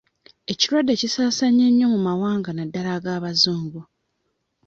[0.51, 3.81] Ekirwadde kisaasaanye nnyo mu mawanga naddala ag'abazungu.